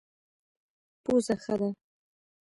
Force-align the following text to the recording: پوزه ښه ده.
پوزه 1.03 1.35
ښه 1.43 1.55
ده. 1.59 1.69